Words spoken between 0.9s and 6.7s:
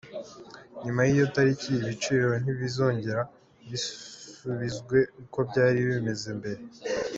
y’iyo tariki, ibiciro bizongera bisubizwe uko byari bimeze mbere.